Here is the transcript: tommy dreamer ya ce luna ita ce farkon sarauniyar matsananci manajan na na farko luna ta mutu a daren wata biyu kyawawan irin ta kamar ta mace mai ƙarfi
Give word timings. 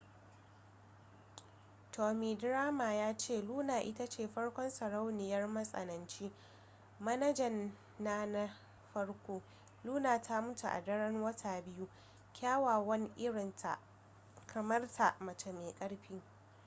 tommy 1.91 2.35
dreamer 2.35 2.91
ya 2.93 3.17
ce 3.17 3.41
luna 3.41 3.79
ita 3.81 4.07
ce 4.09 4.27
farkon 4.27 4.69
sarauniyar 4.69 5.47
matsananci 5.47 6.31
manajan 6.99 7.71
na 7.99 8.25
na 8.25 8.49
farko 8.93 9.41
luna 9.83 10.21
ta 10.21 10.41
mutu 10.41 10.67
a 10.67 10.81
daren 10.81 11.21
wata 11.21 11.61
biyu 11.61 11.87
kyawawan 12.33 13.09
irin 13.15 13.53
ta 13.55 13.79
kamar 14.47 14.87
ta 14.89 15.15
mace 15.19 15.51
mai 15.53 15.73
ƙarfi 15.73 16.21